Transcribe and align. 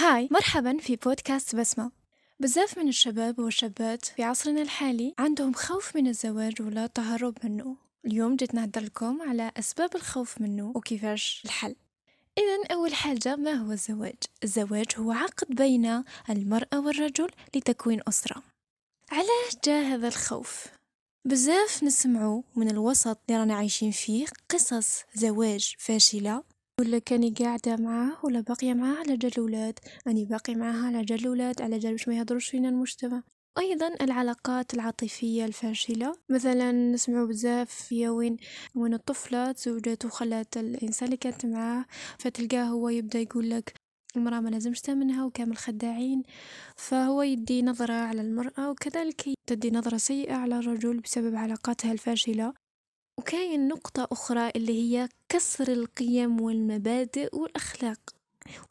هاي 0.00 0.28
مرحبا 0.30 0.78
في 0.78 0.96
بودكاست 0.96 1.56
بسمة 1.56 1.90
بزاف 2.40 2.78
من 2.78 2.88
الشباب 2.88 3.38
والشابات 3.38 4.04
في 4.04 4.22
عصرنا 4.22 4.62
الحالي 4.62 5.14
عندهم 5.18 5.52
خوف 5.52 5.96
من 5.96 6.06
الزواج 6.06 6.62
ولا 6.62 6.86
تهرب 6.86 7.38
منه 7.44 7.76
اليوم 8.06 8.36
جيت 8.36 8.54
نهدر 8.54 8.80
لكم 8.80 9.22
على 9.22 9.52
أسباب 9.56 9.96
الخوف 9.96 10.40
منه 10.40 10.72
وكيفاش 10.74 11.42
الحل 11.44 11.76
إذا 12.38 12.74
أول 12.74 12.94
حاجة 12.94 13.36
ما 13.36 13.52
هو 13.52 13.72
الزواج؟ 13.72 14.14
الزواج 14.44 14.86
هو 14.96 15.12
عقد 15.12 15.54
بين 15.54 16.04
المرأة 16.30 16.80
والرجل 16.80 17.30
لتكوين 17.54 18.00
أسرة 18.08 18.42
علاش 19.10 19.56
جاء 19.64 19.84
هذا 19.84 20.08
الخوف؟ 20.08 20.66
بزاف 21.24 21.82
نسمعوا 21.82 22.42
من 22.56 22.70
الوسط 22.70 23.18
اللي 23.28 23.40
رانا 23.40 23.54
عايشين 23.54 23.90
فيه 23.90 24.26
قصص 24.48 25.02
زواج 25.14 25.74
فاشلة 25.78 26.42
ولا 26.80 26.98
كاني 26.98 27.30
قاعدة 27.30 27.76
معاه 27.76 28.12
ولا 28.24 28.40
باقية 28.40 28.74
معاه 28.74 28.96
على 28.96 29.16
جال 29.16 29.32
الأولاد 29.32 29.78
أني 30.06 30.24
باقي 30.24 30.54
معاها 30.54 30.86
على 30.86 31.04
جال 31.04 31.20
الأولاد 31.20 31.62
على 31.62 31.78
جال 31.78 31.92
باش 31.92 32.08
ما 32.08 32.16
يهضروش 32.16 32.48
فينا 32.48 32.68
المجتمع. 32.68 33.22
أيضا 33.58 33.94
العلاقات 34.00 34.74
العاطفية 34.74 35.44
الفاشلة. 35.44 36.12
مثلا 36.28 36.72
نسمعوا 36.72 37.26
بزاف 37.26 37.92
يا 37.92 38.10
وين 38.10 38.36
وين 38.74 38.94
الطفلة 38.94 39.52
تزوجت 39.52 40.04
وخلات 40.04 40.56
الإنسان 40.56 41.06
اللي 41.06 41.16
كانت 41.16 41.46
معاه 41.46 41.84
فتلقاه 42.18 42.64
هو 42.64 42.88
يبدأ 42.88 43.18
يقول 43.18 43.50
لك 43.50 43.74
المرأة 44.16 44.40
ما 44.40 44.48
لازمش 44.48 44.80
تأمنها 44.80 45.24
وكامل 45.24 45.56
خداعين. 45.56 46.22
فهو 46.76 47.22
يدي 47.22 47.62
نظرة 47.62 47.94
على 47.94 48.20
المرأة 48.20 48.70
وكذلك 48.70 49.22
تدي 49.46 49.70
نظرة 49.70 49.96
سيئة 49.96 50.34
على 50.34 50.58
الرجل 50.58 51.00
بسبب 51.00 51.34
علاقاتها 51.36 51.92
الفاشلة. 51.92 52.52
وكاين 53.20 53.68
نقطة 53.68 54.08
أخرى 54.12 54.50
اللي 54.56 54.72
هي 54.72 55.08
كسر 55.28 55.72
القيم 55.72 56.40
والمبادئ 56.40 57.36
والأخلاق. 57.36 58.00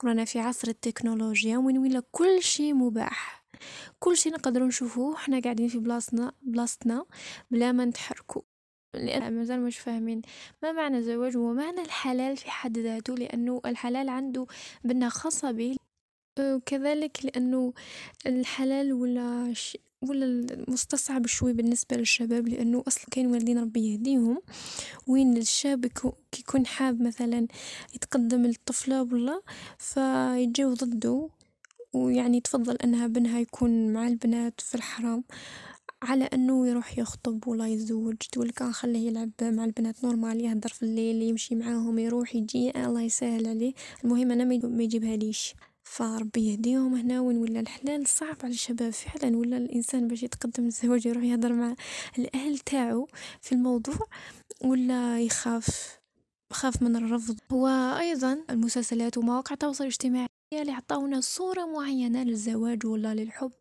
ورانا 0.04 0.26
في 0.26 0.40
عصر 0.40 0.68
التكنولوجيا 0.68 1.58
وين 1.58 1.78
ولا 1.78 2.04
كل 2.12 2.44
شيء 2.44 2.74
مباح. 2.74 3.46
كل 4.00 4.18
شيء 4.18 4.34
نقدروا 4.34 4.68
نشوفوه 4.68 5.16
إحنا 5.16 5.40
قاعدين 5.40 5.68
في 5.68 5.78
بلاصتنا 5.78 6.32
بلاصتنا 6.42 7.06
بلا 7.52 7.72
ما 7.72 7.86
نتحركوا. 7.86 8.42
لأن 8.94 9.34
مازال 9.34 9.62
مش 9.62 9.80
فاهمين 9.80 10.22
ما 10.64 10.72
معنى 10.72 10.98
الزواج 10.98 11.38
ومعنى 11.38 11.82
الحلال 11.82 12.38
في 12.38 12.52
حد 12.52 12.78
ذاته 12.78 13.16
لأنه 13.16 13.62
الحلال 13.66 14.10
عنده 14.10 14.48
بنا 14.84 15.10
خاصة 15.10 15.52
به. 15.52 15.76
وكذلك 16.40 17.26
لأنه 17.26 17.74
الحلال 18.26 18.94
ولا 18.94 19.54
ولا 20.02 20.64
مستصعب 20.68 21.28
شوي 21.28 21.54
بالنسبة 21.54 21.98
للشباب 21.98 22.48
لأنه 22.48 22.84
أصلا 22.88 23.06
كاين 23.12 23.28
والدين 23.28 23.60
ربي 23.60 23.94
يهديهم. 23.94 24.42
وين 25.08 25.38
الشاب 25.38 25.86
كيكون 26.32 26.66
حاب 26.66 27.02
مثلا 27.02 27.48
يتقدم 27.96 28.46
للطفلة 28.46 29.02
ولا 29.02 29.42
فيجيو 29.78 30.74
ضده. 30.74 31.30
ويعني 31.94 32.42
تفضل 32.42 32.76
أنها 32.76 33.08
بنها 33.08 33.40
يكون 33.40 33.94
مع 33.94 34.08
البنات 34.08 34.62
في 34.62 34.76
الحرام 34.76 35.24
على 36.02 36.24
أنه 36.24 36.68
يروح 36.68 37.00
يخطب 37.00 37.48
ولا 37.48 37.68
يتزوج. 37.68 38.16
تقول 38.16 38.50
كان 38.50 38.74
خليه 38.74 39.08
يلعب 39.08 39.32
مع 39.42 39.66
البنات 39.66 40.04
normal 40.04 40.42
يهدر 40.42 40.70
في 40.70 40.84
الليل 40.84 41.22
يمشي 41.22 41.56
معاهم 41.56 42.00
يروح 42.00 42.36
يجي 42.36 42.86
الله 42.86 43.02
يسهل 43.02 43.48
عليه. 43.48 43.74
المهم 44.04 44.32
أنا 44.32 44.44
ما 44.44 44.84
يجيبها 44.84 45.16
ليش. 45.16 45.54
فربي 45.90 46.52
يهديهم 46.52 46.96
هنا 46.96 47.22
وين 47.22 47.38
ولا 47.38 47.60
الحلال 47.60 48.08
صعب 48.08 48.36
على 48.44 48.54
الشباب 48.54 48.90
فعلا 48.90 49.38
ولا 49.38 49.58
الإنسان 49.58 50.08
باش 50.08 50.24
يتقدم 50.24 50.64
للزواج 50.64 51.06
يروح 51.06 51.24
يهضر 51.24 51.54
مع 51.54 51.76
الأهل 52.20 52.60
تاعو 52.60 53.08
في 53.42 53.52
الموضوع 53.52 53.96
ولا 54.64 55.22
يخاف 55.22 56.00
خاف 56.54 56.82
من 56.82 56.96
الرفض. 56.96 57.40
وأيضا 57.52 58.46
المسلسلات 58.50 59.18
ومواقع 59.18 59.54
التواصل 59.54 59.84
الاجتماعي 59.84 60.28
اللي 60.54 60.72
عطاونا 60.72 61.22
صورة 61.22 61.66
معينة 61.66 62.24
للزواج 62.24 62.86
ولا 62.86 63.14
للحب 63.14 63.52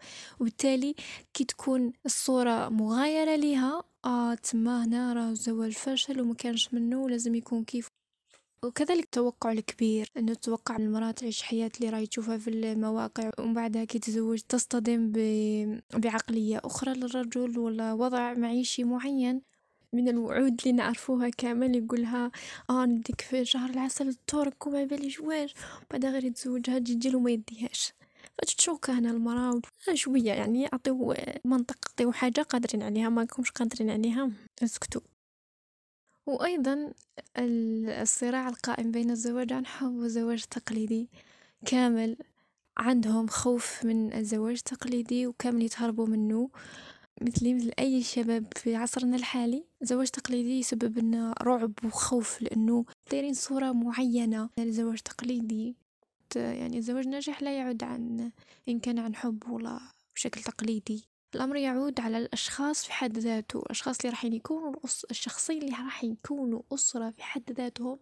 وبالتالي 0.40 0.94
كي 1.34 1.44
تكون 1.44 1.92
الصورة 2.06 2.68
مغايرة 2.68 3.36
لها 3.36 3.82
آه 4.04 4.34
تما 4.34 4.84
هنا 4.84 5.12
راه 5.12 5.30
الزواج 5.30 5.72
فاشل 5.72 6.20
وما 6.20 6.34
كانش 6.34 6.74
منه 6.74 7.08
لازم 7.08 7.34
يكون 7.34 7.64
كيف 7.64 7.88
وكذلك 8.62 9.04
التوقع 9.04 9.52
الكبير 9.52 10.10
أنه 10.16 10.34
تتوقع 10.34 10.76
المرأة 10.76 11.10
تعيش 11.10 11.42
حياة 11.42 11.70
اللي 11.80 11.90
راهي 11.90 12.06
تشوفها 12.06 12.38
في 12.38 12.50
المواقع 12.50 13.30
ومن 13.38 13.54
بعدها 13.54 13.84
كي 13.84 13.98
تزوج 13.98 14.40
تصطدم 14.40 15.12
ب... 15.12 15.18
بعقلية 15.94 16.60
أخرى 16.64 16.94
للرجل 16.94 17.58
ولا 17.58 17.92
وضع 17.92 18.34
معيشي 18.34 18.84
معين 18.84 19.42
من 19.92 20.08
الوعود 20.08 20.60
اللي 20.60 20.72
نعرفوها 20.72 21.28
كامل 21.28 21.76
يقولها 21.76 22.30
آه 22.70 22.84
نديك 22.86 23.20
في 23.20 23.44
شهر 23.44 23.70
العسل 23.70 24.08
الترك 24.08 24.66
وما 24.66 24.84
بالي 24.84 25.08
جواج 25.08 25.52
بعدها 25.90 26.10
غير 26.10 26.24
يتزوجها 26.24 26.78
تجي 26.78 27.16
وما 27.16 27.30
يديهاش. 27.30 27.92
فتشوك 28.38 28.90
هنا 28.90 29.10
المرأة 29.10 29.60
شوية 29.94 30.32
يعني 30.32 30.62
يعطيو 30.62 31.14
منطق 31.44 31.76
يعطيو 31.88 32.12
حاجة 32.12 32.40
قادرين 32.40 32.82
عليها 32.82 33.08
ما 33.08 33.26
قادرين 33.54 33.90
عليها. 33.90 34.30
اسكتوا 34.62 35.00
وأيضا 36.28 36.92
الصراع 37.38 38.48
القائم 38.48 38.90
بين 38.90 39.10
الزواج 39.10 39.52
عن 39.52 39.66
حب 39.66 39.92
والزواج 39.92 40.40
التقليدي 40.42 41.08
كامل. 41.66 42.16
عندهم 42.78 43.26
خوف 43.26 43.84
من 43.84 44.12
الزواج 44.12 44.54
التقليدي 44.56 45.26
وكامل 45.26 45.62
يتهربوا 45.62 46.06
منه 46.06 46.50
مثلي 47.20 47.54
مثل 47.54 47.70
أي 47.78 48.02
شباب 48.02 48.46
في 48.56 48.76
عصرنا 48.76 49.16
الحالي. 49.16 49.64
الزواج 49.82 50.06
التقليدي 50.06 50.58
يسبب 50.58 50.98
لنا 50.98 51.34
رعب 51.42 51.72
وخوف 51.84 52.42
لأنه 52.42 52.84
دايرين 53.10 53.34
صورة 53.34 53.72
معينة 53.72 54.50
للزواج 54.58 54.96
التقليدي 54.96 55.76
يعني 56.36 56.78
الزواج 56.78 57.04
الناجح 57.04 57.42
لا 57.42 57.58
يعد 57.58 57.82
عن 57.82 58.30
إن 58.68 58.80
كان 58.80 58.98
عن 58.98 59.14
حب 59.14 59.50
ولا 59.50 59.80
بشكل 60.14 60.42
تقليدي. 60.42 61.08
الأمر 61.34 61.56
يعود 61.56 62.00
على 62.00 62.18
الأشخاص 62.18 62.84
في 62.84 62.92
حد 62.92 63.18
ذاته 63.18 63.58
الأشخاص 63.58 63.98
اللي 63.98 64.10
راح 64.10 64.24
يكونوا 64.24 64.74
الشخصين 65.10 65.62
اللي 65.62 65.70
راح 65.70 66.04
يكونوا 66.04 66.62
أسرة 66.72 67.10
في 67.10 67.22
حد 67.22 67.52
ذاتهم 67.52 67.98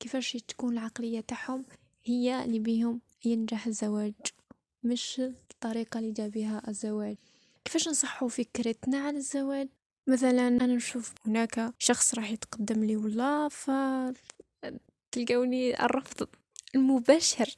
كيفاش 0.00 0.32
تكون 0.32 0.72
العقلية 0.72 1.20
تاعهم 1.20 1.64
هي 2.04 2.44
اللي 2.44 2.58
بيهم 2.58 3.00
ينجح 3.24 3.66
الزواج 3.66 4.14
مش 4.82 5.20
الطريقة 5.20 5.98
اللي 5.98 6.12
جا 6.12 6.28
بها 6.28 6.62
الزواج. 6.68 7.16
كيفاش 7.64 7.88
نصحوا 7.88 8.28
فكرتنا 8.28 8.98
عن 8.98 9.16
الزواج؟ 9.16 9.68
مثلا 10.06 10.48
أنا 10.48 10.66
نشوف 10.66 11.14
هناك 11.26 11.74
شخص 11.78 12.14
راح 12.14 12.30
يتقدم 12.30 12.84
لي 12.84 12.96
والله 12.96 13.48
ف 13.48 13.70
تلقوني 15.12 15.84
الرفض 15.84 16.28
المباشر. 16.74 17.56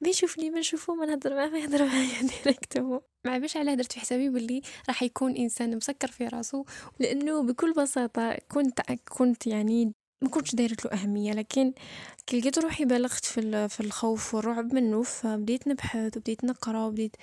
ما 0.00 0.08
يشوفني 0.08 0.50
ما 0.50 0.58
نشوفو 0.58 0.94
ما 0.94 1.06
نهضر 1.06 1.34
معاه 1.34 1.48
ما 1.48 1.58
يهضر 1.58 1.84
معايا 1.86 2.22
directement 2.22 3.00
مع 3.26 3.38
باش 3.38 3.56
على 3.56 3.76
درت 3.76 3.92
في 3.92 4.00
حسابي 4.00 4.28
باللي 4.28 4.62
راح 4.88 5.02
يكون 5.02 5.36
إنسان 5.36 5.76
مسكر 5.76 6.08
في 6.08 6.28
راسو 6.28 6.64
لأنه 7.00 7.42
بكل 7.42 7.72
بساطة 7.72 8.38
كنت 8.48 8.80
كنت 9.08 9.46
يعني 9.46 9.92
ما 10.22 10.28
كنتش 10.28 10.54
دايرت 10.54 10.84
له 10.84 10.92
أهمية 10.92 11.32
لكن 11.32 11.72
كي 12.26 12.40
لقيت 12.40 12.58
روحي 12.58 12.84
بالغت 12.84 13.24
في 13.24 13.68
في 13.68 13.80
الخوف 13.80 14.34
والرعب 14.34 14.74
منه 14.74 15.02
فبديت 15.02 15.68
نبحث 15.68 16.16
وبديت 16.16 16.44
نقرأ 16.44 16.84
وبديت 16.84 17.16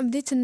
بديت 0.00 0.34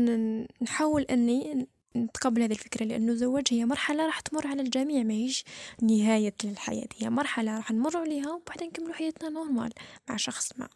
نحاول 0.62 1.02
أني 1.02 1.66
نتقبل 1.96 2.42
هذه 2.42 2.52
الفكرة 2.52 2.84
لأنه 2.84 3.12
الزواج 3.12 3.44
هي 3.50 3.64
مرحلة 3.64 4.06
راح 4.06 4.20
تمر 4.20 4.46
على 4.46 4.62
الجميع 4.62 5.02
ماهيش 5.02 5.44
نهاية 5.82 6.34
للحياة 6.44 6.88
هي 6.98 7.10
مرحلة 7.10 7.56
راح 7.56 7.70
نمر 7.70 7.96
عليها 7.96 8.32
وبعدين 8.32 8.68
نكملوا 8.68 8.94
حياتنا 8.94 9.28
نورمال 9.28 9.72
مع 10.08 10.16
شخص 10.16 10.50
ما. 10.58 10.68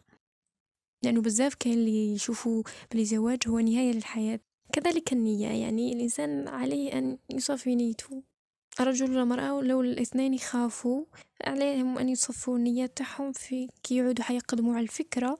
لأنه 1.07 1.21
بزاف 1.21 1.55
كاين 1.55 1.73
اللي 1.73 2.13
يشوفوا 2.13 2.63
بلي 2.91 3.01
الزواج 3.01 3.39
هو 3.47 3.59
نهاية 3.59 3.91
للحياة. 3.91 4.39
كذلك 4.73 5.13
النية 5.13 5.47
يعني 5.47 5.93
الإنسان 5.93 6.47
عليه 6.47 6.97
أن 6.97 7.17
يصفي 7.29 7.75
نيته. 7.75 8.23
الرجل 8.79 9.17
والمرأة 9.17 9.61
لو 9.61 9.81
الاثنين 9.81 10.33
يخافوا 10.33 11.05
عليهم 11.43 11.97
أن 11.97 12.09
يصفوا 12.09 12.57
النيات 12.57 12.97
تاعهم 12.97 13.31
في 13.31 13.67
كي 13.83 13.95
يعودوا 13.95 14.23
حيقدموا 14.23 14.75
على 14.75 14.83
الفكرة 14.83 15.39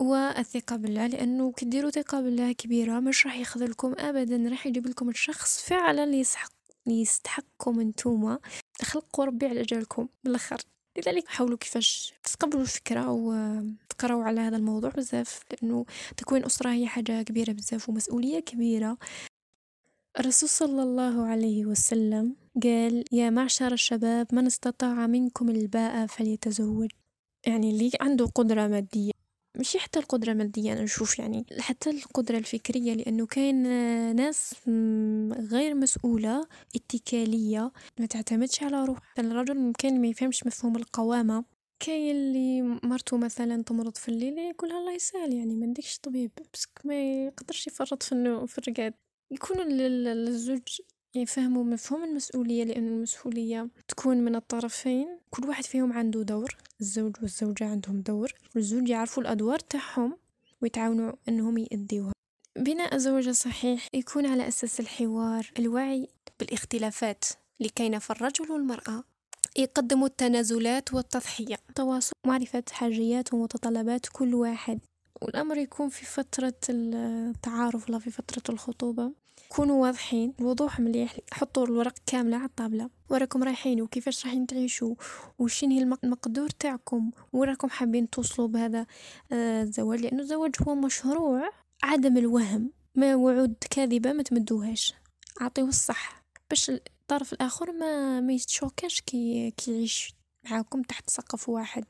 والثقة 0.00 0.76
بالله. 0.76 1.06
لأنه 1.06 1.52
كديروا 1.52 1.90
ثقة 1.90 2.20
بالله 2.20 2.52
كبيرة 2.52 3.00
مش 3.00 3.26
راح 3.26 3.36
يخذلكم 3.36 3.94
أبدا 3.98 4.48
راح 4.50 4.66
يجيب 4.66 4.86
لكم 4.86 5.08
الشخص 5.08 5.62
فعلا 5.62 6.14
يسحق 6.14 6.52
يستحقكم 6.86 7.80
أنتوما. 7.80 8.38
خلقوا 8.82 9.24
ربي 9.24 9.46
على 9.46 9.60
أجلكم 9.60 10.08
بالآخر 10.24 10.58
لذلك 10.98 11.28
حاولوا 11.28 11.58
كيفاش 11.58 12.14
تقبلوا 12.24 12.62
الفكرة 12.62 13.10
وتقراو 13.10 14.20
على 14.20 14.40
هذا 14.40 14.56
الموضوع 14.56 14.90
بزاف 14.90 15.40
لأنه 15.52 15.86
تكوين 16.16 16.44
أسرة 16.44 16.70
هي 16.72 16.86
حاجة 16.86 17.22
كبيرة 17.22 17.52
بزاف 17.52 17.88
ومسؤولية 17.88 18.40
كبيرة. 18.40 18.98
الرسول 20.20 20.48
صلى 20.48 20.82
الله 20.82 21.26
عليه 21.26 21.66
وسلم 21.66 22.36
قال 22.62 23.04
يا 23.12 23.30
معشر 23.30 23.72
الشباب 23.72 24.26
من 24.32 24.46
استطاع 24.46 25.06
منكم 25.06 25.48
الباء 25.50 26.06
فليتزوج. 26.06 26.90
يعني 27.46 27.70
اللي 27.70 27.90
عنده 28.00 28.26
قدرة 28.26 28.66
مادية. 28.66 29.17
ماشي 29.58 29.78
حتى 29.78 29.98
القدرة 29.98 30.32
المادية 30.32 30.72
أنا 30.72 30.82
نشوف 30.82 31.18
يعني. 31.18 31.46
حتى 31.58 31.90
القدرة 31.90 32.38
الفكرية 32.38 32.94
لأنه 32.94 33.26
كاين 33.26 33.62
ناس 34.16 34.54
غير 35.52 35.74
مسؤولة 35.74 36.46
اتكالية 36.76 37.72
ما 38.00 38.06
تعتمدش 38.06 38.62
على 38.62 38.84
روح 38.84 38.98
الرجل 39.18 39.58
ممكن 39.58 40.00
ما 40.00 40.06
يفهمش 40.06 40.46
مفهوم 40.46 40.76
القوامة. 40.76 41.44
كاين 41.80 42.16
اللي 42.16 42.62
مرتو 42.62 43.16
مثلا 43.16 43.62
تمرض 43.62 43.96
في 43.96 44.08
الليل 44.08 44.38
يقولها 44.38 44.78
الله 44.78 44.92
يسهل 44.92 45.34
يعني 45.34 45.54
ما 45.54 45.66
عندكش 45.66 45.98
طبيب. 45.98 46.30
بس 46.54 46.66
ما 46.84 47.24
يقدرش 47.26 47.66
يفرط 47.66 48.02
في 48.02 48.44
في 48.48 48.58
الرقاد 48.58 48.94
يكونوا 49.30 49.64
الزوج 49.68 50.80
يفهموا 51.14 51.64
مفهوم 51.64 52.04
المسؤولية 52.04 52.64
لأن 52.64 52.88
المسؤولية 52.88 53.68
تكون 53.88 54.16
من 54.16 54.36
الطرفين. 54.36 55.18
كل 55.30 55.48
واحد 55.48 55.64
فيهم 55.64 55.92
عنده 55.92 56.22
دور 56.22 56.56
الزوج 56.80 57.16
والزوجة 57.22 57.64
عندهم 57.70 58.00
دور 58.00 58.32
والزوج 58.54 58.88
يعرفوا 58.88 59.22
الأدوار 59.22 59.58
تاعهم 59.58 60.16
ويتعاونوا 60.62 61.12
أنهم 61.28 61.58
يأديوها. 61.58 62.12
بناء 62.56 62.98
زواج 62.98 63.30
صحيح 63.30 63.88
يكون 63.94 64.26
على 64.26 64.48
أساس 64.48 64.80
الحوار 64.80 65.50
الوعي 65.58 66.08
بالاختلافات 66.40 67.24
لكي 67.60 68.00
الرجل 68.10 68.50
والمرأة. 68.50 69.04
يقدموا 69.56 70.06
التنازلات 70.06 70.94
والتضحية 70.94 71.56
تواصل 71.74 72.12
معرفة 72.26 72.64
حاجيات 72.70 73.34
ومتطلبات 73.34 74.06
كل 74.12 74.34
واحد. 74.34 74.78
والأمر 75.22 75.58
يكون 75.58 75.88
في 75.88 76.04
فترة 76.04 76.54
التعارف 76.68 77.90
لا 77.90 77.98
في 77.98 78.10
فترة 78.10 78.54
الخطوبة. 78.54 79.12
كونوا 79.48 79.82
واضحين 79.82 80.34
الوضوح 80.40 80.80
مليح 80.80 81.16
حطوا 81.32 81.64
الورق 81.64 81.94
كاملة 82.06 82.36
على 82.36 82.46
الطاولة 82.46 82.90
وراكم 83.10 83.42
رايحين 83.44 83.82
وكيفاش 83.82 84.24
رايحين 84.24 84.46
تعيشوا 84.46 84.94
وشين 85.38 85.70
هي 85.70 85.96
المقدور 86.04 86.48
تاعكم 86.50 87.10
وراكم 87.32 87.68
حابين 87.68 88.10
توصلوا 88.10 88.48
بهذا 88.48 88.86
آه، 89.32 89.62
الزواج؟ 89.62 90.00
لأنه 90.00 90.22
الزواج 90.22 90.54
هو 90.68 90.74
مشروع 90.74 91.50
عدم 91.82 92.16
الوهم 92.16 92.72
ما 92.94 93.14
وعود 93.14 93.54
كاذبة 93.70 94.12
ما 94.12 94.22
تمدوهاش. 94.22 94.94
أعطيه 95.40 95.62
الصح. 95.62 96.22
باش 96.50 96.70
الطرف 96.70 97.32
الآخر 97.32 97.72
ما 97.72 98.20
ما 98.20 98.32
يتشوكاش 98.32 99.00
كي 99.00 99.50
كيعيش 99.50 100.14
معاكم 100.50 100.82
تحت 100.82 101.10
سقف 101.10 101.48
واحد. 101.48 101.84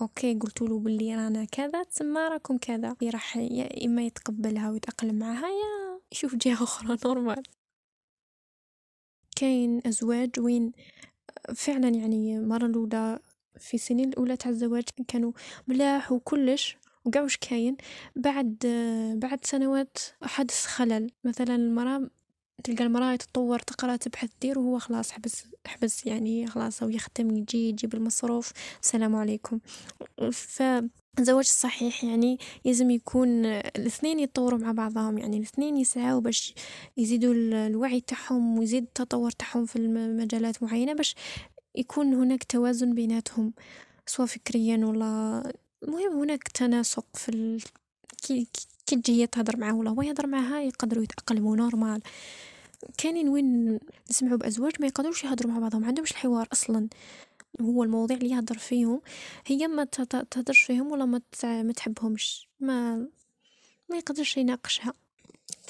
OK 0.00 0.34
قلت 0.34 0.62
له 0.62 0.78
باللي 0.78 1.14
رانا 1.14 1.44
كذا 1.44 1.82
تسمى 1.82 2.20
راكم 2.20 2.58
كذا. 2.58 2.96
راح 3.02 3.36
يا 3.36 3.86
إما 3.86 4.02
يتقبلها 4.02 4.70
ويتأقلم 4.70 5.14
معها 5.14 5.48
يا 5.48 5.79
يشوف 6.12 6.34
جهة 6.34 6.62
أخرى 6.64 6.96
normal 7.04 7.42
كاين 9.36 9.82
أزواج 9.86 10.30
وين 10.40 10.72
فعلا 11.54 11.88
يعني 11.88 12.38
المره 12.38 12.66
الأولى 12.66 13.18
في 13.58 13.74
السنين 13.74 14.08
الأولى 14.08 14.36
تاع 14.36 14.50
الزواج 14.50 14.84
كانوا 15.08 15.32
ملاح 15.68 16.12
وكلش 16.12 16.76
وقع 17.04 17.22
وش 17.22 17.36
كاين. 17.36 17.76
بعد 18.16 18.56
بعد 19.16 19.44
سنوات 19.44 19.98
حدث 20.22 20.66
خلل. 20.66 21.10
مثلا 21.24 21.54
المرأة 21.54 22.10
تلقى 22.64 22.84
المرأة 22.84 23.16
تتطور 23.16 23.58
تقرأ 23.58 23.96
تبحث 23.96 24.30
دير 24.40 24.58
وهو 24.58 24.78
خلاص 24.78 25.10
حبس 25.12 25.44
حبس 25.66 26.06
يعني 26.06 26.46
خلاص 26.46 26.82
يختم 26.82 27.30
يجي 27.30 27.68
يجيب 27.68 27.94
المصروف. 27.94 28.52
السلام 28.82 29.16
عليكم. 29.16 29.60
فالزواج 31.16 31.44
الصحيح 31.44 32.04
يعني 32.04 32.38
لازم 32.64 32.90
يكون 32.90 33.44
الاثنين 33.46 34.20
يتطوروا 34.20 34.58
مع 34.58 34.72
بعضهم 34.72 35.18
يعني 35.18 35.36
الاثنين 35.36 35.76
يسعوا 35.76 36.20
باش 36.20 36.54
يزيدوا 36.96 37.34
الوعي 37.34 38.00
تاعهم 38.00 38.58
ويزيد 38.58 38.82
التطور 38.82 39.30
تاعهم 39.30 39.66
في 39.66 39.76
المجالات 39.76 40.62
معينة 40.62 40.92
باش 40.92 41.14
يكون 41.74 42.14
هناك 42.14 42.44
توازن 42.44 42.94
بيناتهم 42.94 43.52
سواء 44.06 44.26
فكريا 44.28 44.76
ولا 44.86 45.42
المهم 45.82 46.20
هناك 46.20 46.48
تناسق 46.48 47.06
في 47.14 47.28
ال... 47.28 47.62
كي 48.22 48.48
كي 48.86 48.96
تجي 48.96 49.22
هي 49.22 49.26
تهضر 49.26 49.56
معاه 49.56 49.74
ولا 49.74 49.90
هو 49.90 50.02
يهضر 50.02 50.26
معاها 50.26 50.60
يقدروا 50.60 51.04
يتأقلموا 51.04 51.56
normal 51.56 52.02
كاينين 52.98 53.28
وين 53.28 53.78
نسمعوا 54.10 54.36
بأزواج 54.36 54.72
ما 54.80 54.86
يقدروش 54.86 55.24
يهضروا 55.24 55.52
مع 55.52 55.58
بعضهم 55.58 55.80
ما 55.80 55.86
عندهمش 55.88 56.10
الحوار 56.10 56.48
أصلا. 56.52 56.88
هو 57.60 57.82
المواضيع 57.82 58.16
اللي 58.16 58.30
يهضر 58.30 58.58
فيهم 58.58 59.00
هي 59.46 59.68
ما 59.68 59.84
تهضرش 59.84 60.62
فيهم 60.62 60.92
ولا 60.92 61.04
ما 61.04 61.20
ما 61.42 61.72
تحبهمش 61.72 62.48
ما 62.60 62.96
ما 63.88 63.96
يقدرش 63.96 64.36
يناقشها. 64.36 64.92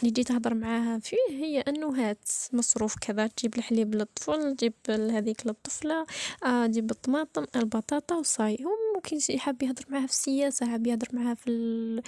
اللي 0.00 0.10
جيت 0.10 0.28
تهضر 0.28 0.54
معاها 0.54 0.98
فيه 0.98 1.16
هي 1.30 1.60
انه 1.60 1.88
هات 1.88 2.28
مصروف 2.52 2.94
كذا 3.00 3.26
تجيب 3.26 3.58
الحليب 3.58 3.94
للطفل 3.94 4.56
تجيب 4.56 4.72
هذيك 4.88 5.46
للطفلة 5.46 6.06
آه 6.44 6.66
تجيب 6.66 6.90
الطماطم 6.90 7.46
البطاطا 7.56 8.14
وصاي. 8.16 8.64
هو 8.64 8.70
ممكن 8.94 9.18
يحب 9.30 9.62
يهضر 9.62 9.84
معاها 9.88 10.06
في 10.06 10.12
السياسة 10.12 10.66
حاب 10.66 10.86
يهضر 10.86 11.08
معاها 11.12 11.34
في 11.34 11.50
ال... 11.50 12.02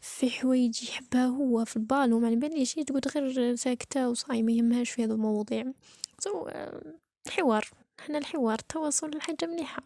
في 0.00 0.30
حوايج 0.30 0.82
يحبها 0.82 1.26
هو 1.26 1.64
في 1.64 1.76
البالو 1.76 2.18
ما 2.20 2.30
باليش 2.30 2.74
تقعد 2.74 3.08
غير 3.08 3.54
ساكتة 3.56 4.08
وصاي 4.08 4.42
ما 4.42 4.52
يهمهاش 4.52 4.90
في 4.90 5.04
هذه 5.04 5.12
المواضيع. 5.12 5.72
سو 6.18 6.48
الحوار 7.26 7.83
هنا 8.08 8.18
الحوار 8.18 8.58
التواصل 8.58 9.20
حاجة 9.20 9.46
مليحة. 9.46 9.82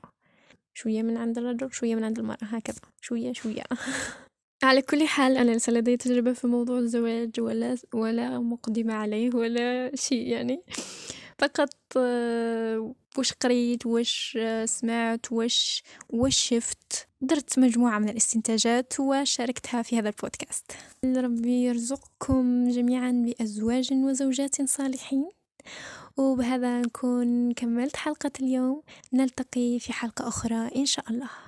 شوية 0.74 1.02
من 1.02 1.16
عند 1.16 1.38
الرجل 1.38 1.72
شوية 1.72 1.94
من 1.94 2.04
عند 2.04 2.18
المرأة 2.18 2.44
هكذا. 2.44 2.80
شوية 3.00 3.32
شوية. 3.32 3.62
على 4.62 4.82
كل 4.82 5.06
حال 5.06 5.36
أنا 5.36 5.50
ليس 5.50 5.68
لدي 5.68 5.96
تجربة 5.96 6.32
في 6.32 6.46
موضوع 6.46 6.78
الزواج 6.78 7.40
ولا 7.40 7.76
ولا 7.94 8.38
مقدمة 8.38 8.94
عليه 8.94 9.30
ولا 9.34 9.96
شيء 9.96 10.26
يعني. 10.28 10.62
فقط 11.38 11.74
آه، 11.96 12.94
وش 13.18 13.32
قريت 13.32 13.86
وش 13.86 14.38
سمعت 14.64 15.32
وش 15.32 15.82
وش 16.10 16.36
شفت. 16.36 17.08
درت 17.20 17.58
مجموعة 17.58 17.98
من 17.98 18.08
الاستنتاجات 18.08 19.00
وشاركتها 19.00 19.82
في 19.82 19.98
هذا 19.98 20.08
البودكاست. 20.08 20.72
ربي 21.04 21.64
يرزقكم 21.64 22.68
جميعا 22.68 23.10
بأزواج 23.26 23.92
وزوجات 23.92 24.62
صالحين. 24.68 25.28
وبهذا 26.18 26.80
نكون 26.80 27.52
كملت 27.52 27.96
حلقة 27.96 28.30
اليوم. 28.40 28.82
نلتقي 29.12 29.78
في 29.78 29.92
حلقة 29.92 30.28
أخرى 30.28 30.70
إن 30.76 30.86
شاء 30.86 31.10
الله. 31.10 31.47